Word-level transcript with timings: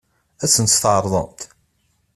Ad 0.43 0.49
sen-tt-tɛeṛḍemt? 0.53 1.41